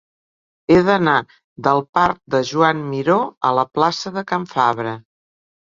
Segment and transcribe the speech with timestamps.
[0.73, 1.13] He d'anar
[1.69, 5.01] del parc de Joan Miró a la plaça de Can Fabra.